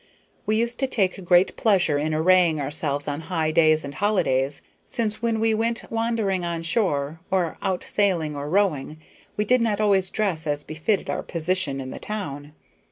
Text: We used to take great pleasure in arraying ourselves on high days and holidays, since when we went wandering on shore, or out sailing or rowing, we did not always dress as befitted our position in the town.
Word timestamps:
We 0.47 0.55
used 0.55 0.79
to 0.79 0.87
take 0.87 1.23
great 1.25 1.55
pleasure 1.55 1.95
in 1.99 2.11
arraying 2.15 2.59
ourselves 2.59 3.07
on 3.07 3.21
high 3.29 3.51
days 3.51 3.85
and 3.85 3.93
holidays, 3.93 4.63
since 4.83 5.21
when 5.21 5.39
we 5.39 5.53
went 5.53 5.83
wandering 5.91 6.43
on 6.43 6.63
shore, 6.63 7.19
or 7.29 7.59
out 7.61 7.83
sailing 7.83 8.35
or 8.35 8.49
rowing, 8.49 8.97
we 9.37 9.45
did 9.45 9.61
not 9.61 9.79
always 9.79 10.09
dress 10.09 10.47
as 10.47 10.63
befitted 10.63 11.07
our 11.07 11.21
position 11.21 11.79
in 11.79 11.91
the 11.91 11.99
town. 11.99 12.53